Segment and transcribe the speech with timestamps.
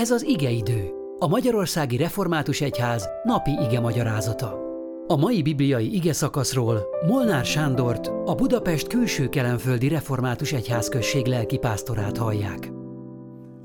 [0.00, 4.58] Ez az igeidő, a Magyarországi Református Egyház napi ige magyarázata.
[5.06, 12.16] A mai bibliai ige szakaszról Molnár Sándort, a Budapest külső kelenföldi Református Egyházközség lelki pásztorát
[12.16, 12.70] hallják.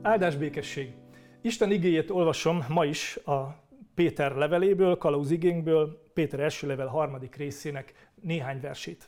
[0.02, 0.94] Áldás békesség!
[1.42, 3.63] Isten igéjét olvasom ma is a
[3.93, 9.07] Péter leveléből, Kalauz igénkből, Péter első level harmadik részének néhány versét.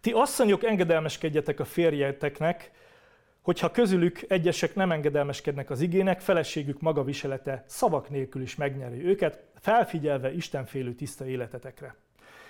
[0.00, 2.70] Ti asszonyok engedelmeskedjetek a férjeteknek,
[3.42, 9.44] hogyha közülük egyesek nem engedelmeskednek az igének, feleségük maga viselete szavak nélkül is megnyeri őket,
[9.60, 11.94] felfigyelve Istenfélő tiszta életetekre.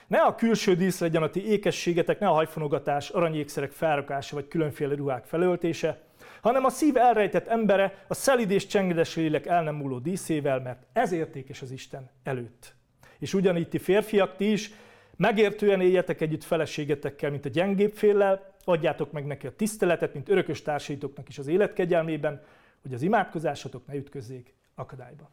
[0.06, 4.95] Ne a külső dísz legyen a ti ékességetek, ne a hajfonogatás, aranyékszerek felrakása vagy különféle
[4.95, 6.01] ruhák felöltése,
[6.41, 10.82] hanem a szív elrejtett embere a szelid és csengedes lélek el nem múló díszével, mert
[10.93, 12.74] ez értékes az Isten előtt.
[13.18, 14.70] És ugyanígy ti férfiak, ti is
[15.16, 20.62] megértően éljetek együtt feleségetekkel, mint a gyengébb féllel, adjátok meg neki a tiszteletet, mint örökös
[20.62, 22.42] társaitoknak is az életkegyelmében,
[22.82, 25.30] hogy az imádkozásatok ne ütközzék akadályba.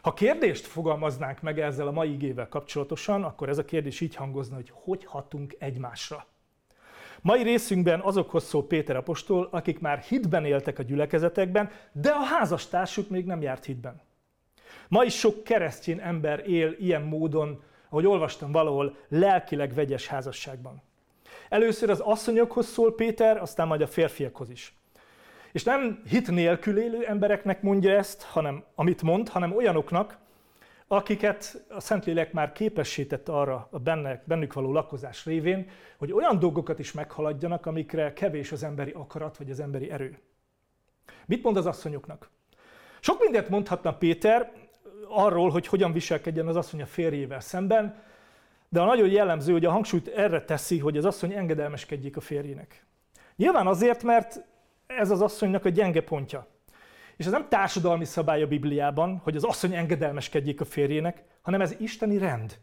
[0.00, 4.54] Ha kérdést fogalmaznánk meg ezzel a mai igével kapcsolatosan, akkor ez a kérdés így hangozna,
[4.54, 6.26] hogy hogy hatunk egymásra.
[7.22, 13.08] Mai részünkben azokhoz szól Péter apostol, akik már hitben éltek a gyülekezetekben, de a házastársuk
[13.08, 14.00] még nem járt hitben.
[14.88, 20.82] Ma is sok keresztény ember él ilyen módon, ahogy olvastam valahol, lelkileg vegyes házasságban.
[21.48, 24.74] Először az asszonyokhoz szól Péter, aztán majd a férfiakhoz is.
[25.52, 30.18] És nem hit nélkül élő embereknek mondja ezt, hanem amit mond, hanem olyanoknak,
[30.86, 36.78] akiket a Szentlélek már képesített arra a benne, bennük való lakozás révén, hogy olyan dolgokat
[36.78, 40.18] is meghaladjanak, amikre kevés az emberi akarat vagy az emberi erő.
[41.26, 42.30] Mit mond az asszonyoknak?
[43.00, 44.52] Sok mindent mondhatna Péter
[45.08, 48.02] arról, hogy hogyan viselkedjen az asszony a férjével szemben,
[48.72, 52.86] de a nagyon jellemző, hogy a hangsúlyt erre teszi, hogy az asszony engedelmeskedjék a férjének.
[53.36, 54.44] Nyilván azért, mert
[54.86, 56.46] ez az asszonynak a gyenge pontja.
[57.16, 61.74] És ez nem társadalmi szabály a Bibliában, hogy az asszony engedelmeskedjék a férjének, hanem ez
[61.78, 62.58] isteni rend.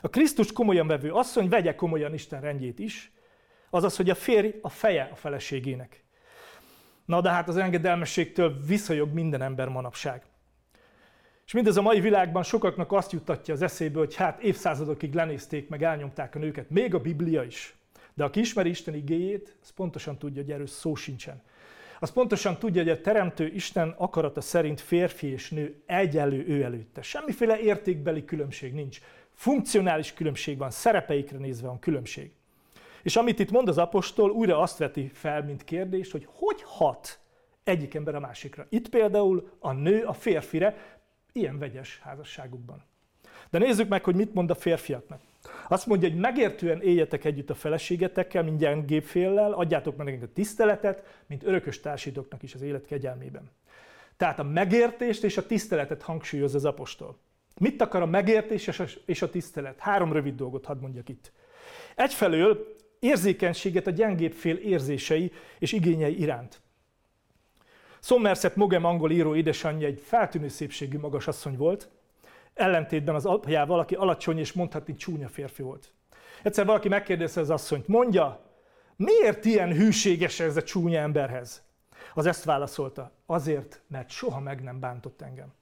[0.00, 3.12] A Krisztus komolyan vevő asszony vegye komolyan Isten rendjét is,
[3.70, 6.04] azaz, hogy a férj a feje a feleségének.
[7.04, 10.22] Na de hát az engedelmességtől visszajog minden ember manapság.
[11.46, 15.82] És mindez a mai világban sokaknak azt juttatja az eszébe, hogy hát évszázadokig lenézték, meg
[15.82, 17.74] elnyomták a nőket, még a Biblia is.
[18.14, 21.42] De aki ismeri Isten igéjét, az pontosan tudja, hogy erről szó sincsen.
[22.00, 27.02] Az pontosan tudja, hogy a Teremtő Isten akarata szerint férfi és nő egyenlő ő előtte.
[27.02, 29.00] Semmiféle értékbeli különbség nincs.
[29.32, 32.30] Funkcionális különbség van, szerepeikre nézve van különbség.
[33.02, 37.18] És amit itt mond az apostol, újra azt veti fel, mint kérdést, hogy hogy hat
[37.64, 38.66] egyik ember a másikra.
[38.68, 40.76] Itt például a nő a férfire,
[41.36, 42.82] ilyen vegyes házasságukban.
[43.50, 45.20] De nézzük meg, hogy mit mond a férfiaknak.
[45.68, 51.22] Azt mondja, hogy megértően éljetek együtt a feleségetekkel, mint gyengébb féllel, adjátok meg a tiszteletet,
[51.26, 53.50] mint örökös társítoknak is az élet kegyelmében.
[54.16, 57.18] Tehát a megértést és a tiszteletet hangsúlyoz az apostol.
[57.60, 58.70] Mit akar a megértés
[59.06, 59.78] és a tisztelet?
[59.78, 61.32] Három rövid dolgot hadd mondjak itt.
[61.94, 66.60] Egyfelől érzékenységet a gyengébb fél érzései és igényei iránt.
[68.04, 71.88] Somerset Mogem angol író édesanyja egy feltűnő szépségű magas asszony volt,
[72.54, 75.92] ellentétben az apjával, aki alacsony és mondhatni csúnya férfi volt.
[76.42, 78.40] Egyszer valaki megkérdezte az asszonyt, mondja,
[78.96, 81.62] miért ilyen hűséges ez a csúnya emberhez?
[82.14, 85.52] Az ezt válaszolta, azért, mert soha meg nem bántott engem.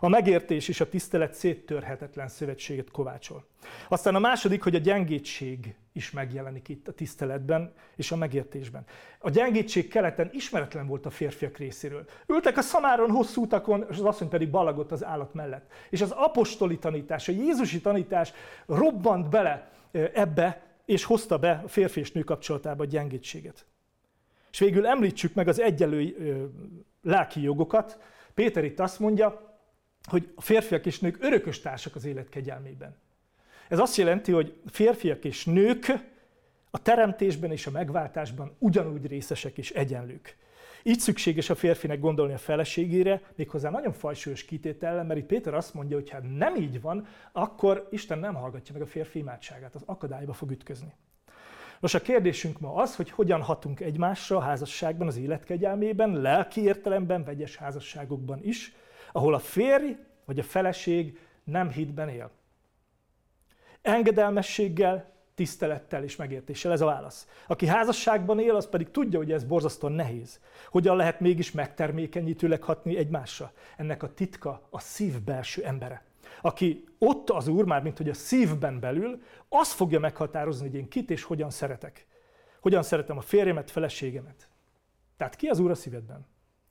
[0.00, 3.46] A megértés és a tisztelet széttörhetetlen szövetséget kovácsol.
[3.88, 8.84] Aztán a második, hogy a gyengétség is megjelenik itt a tiszteletben és a megértésben.
[9.18, 12.04] A gyengétség keleten ismeretlen volt a férfiak részéről.
[12.26, 15.70] Ültek a szamáron hosszú utakon, és az asszony pedig balagott az állat mellett.
[15.90, 18.32] És az apostoli tanítás, a Jézusi tanítás
[18.66, 23.66] robbant bele ebbe, és hozta be a férfi és nő kapcsolatába a gyengétséget.
[24.52, 26.50] És végül említsük meg az egyenlő
[27.02, 27.98] lelki jogokat.
[28.34, 29.56] Péter itt azt mondja,
[30.08, 32.96] hogy a férfiak és nők örökös társak az élet kegyelmében.
[33.68, 35.86] Ez azt jelenti, hogy férfiak és nők
[36.70, 40.36] a teremtésben és a megváltásban ugyanúgy részesek és egyenlők.
[40.82, 45.74] Így szükséges a férfinek gondolni a feleségére, méghozzá nagyon fajsúlyos kitétellel, mert itt Péter azt
[45.74, 49.82] mondja, hogy ha nem így van, akkor Isten nem hallgatja meg a férfi imádságát, az
[49.86, 50.92] akadályba fog ütközni.
[51.80, 57.24] Nos, a kérdésünk ma az, hogy hogyan hatunk egymásra a házasságban, az életkegyelmében, lelki értelemben,
[57.24, 58.74] vegyes házasságokban is,
[59.12, 62.30] ahol a férj vagy a feleség nem hitben él.
[63.82, 67.28] Engedelmességgel, tisztelettel és megértéssel, ez a válasz.
[67.46, 70.40] Aki házasságban él, az pedig tudja, hogy ez borzasztóan nehéz.
[70.70, 73.52] Hogyan lehet mégis megtermékenyítőleg hatni egymásra?
[73.76, 76.04] Ennek a titka a szív belső embere.
[76.40, 80.88] Aki ott az Úr, már mint hogy a szívben belül, az fogja meghatározni, hogy én
[80.88, 82.06] kit és hogyan szeretek.
[82.60, 84.48] Hogyan szeretem a férjemet, feleségemet.
[85.16, 86.26] Tehát ki az Úr a szívedben?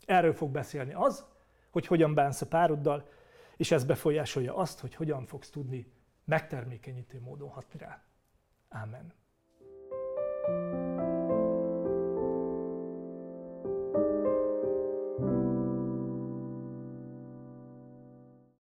[0.05, 1.25] Erről fog beszélni az,
[1.71, 3.09] hogy hogyan bánsz a pároddal,
[3.57, 5.87] és ez befolyásolja azt, hogy hogyan fogsz tudni
[6.25, 8.03] megtermékenyítő módon hatni rá.
[8.69, 9.13] Amen.